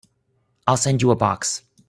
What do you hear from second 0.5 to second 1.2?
I'll send you a